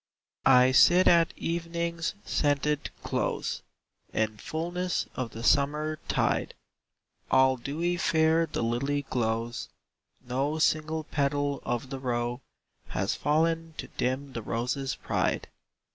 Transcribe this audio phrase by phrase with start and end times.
[0.47, 0.63] I.
[0.63, 3.61] I sit at evening's scented close,
[4.11, 6.55] In fulness of the summer tide;
[7.29, 9.69] All dewy fair the lily glows,
[10.19, 12.41] No single petal of the row;
[12.87, 15.49] Has fallen to dim the rose's pride.